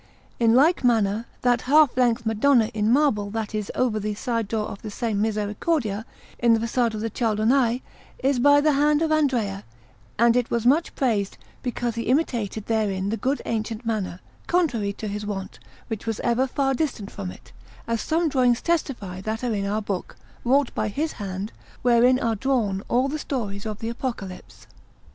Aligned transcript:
In 0.39 0.55
like 0.55 0.83
manner, 0.83 1.27
that 1.43 1.61
half 1.69 1.95
length 1.95 2.25
Madonna 2.25 2.71
in 2.73 2.91
marble 2.91 3.29
that 3.29 3.53
is 3.53 3.71
over 3.75 3.99
the 3.99 4.15
side 4.15 4.47
door 4.47 4.67
of 4.69 4.81
the 4.81 4.89
same 4.89 5.21
Misericordia, 5.21 6.07
in 6.39 6.55
the 6.55 6.59
façade 6.59 6.95
of 6.95 7.01
the 7.01 7.09
Cialdonai, 7.11 7.83
is 8.17 8.39
by 8.39 8.61
the 8.61 8.71
hand 8.71 9.03
of 9.03 9.11
Andrea, 9.11 9.63
and 10.17 10.35
it 10.35 10.49
was 10.49 10.65
much 10.65 10.95
praised, 10.95 11.37
because 11.61 11.93
he 11.93 12.07
imitated 12.09 12.65
therein 12.65 13.09
the 13.09 13.15
good 13.15 13.43
ancient 13.45 13.85
manner, 13.85 14.21
contrary 14.47 14.91
to 14.93 15.07
his 15.07 15.23
wont, 15.23 15.59
which 15.87 16.07
was 16.07 16.19
ever 16.21 16.47
far 16.47 16.73
distant 16.73 17.11
from 17.11 17.29
it, 17.29 17.51
as 17.87 18.01
some 18.01 18.27
drawings 18.27 18.59
testify 18.59 19.21
that 19.21 19.43
are 19.43 19.53
in 19.53 19.67
our 19.67 19.83
book, 19.83 20.15
wrought 20.43 20.73
by 20.73 20.87
his 20.87 21.11
hand, 21.11 21.51
wherein 21.83 22.17
are 22.19 22.33
drawn 22.33 22.81
all 22.89 23.07
the 23.07 23.19
stories 23.19 23.67
of 23.67 23.77
the 23.77 23.89
Apocalypse. 23.89 24.65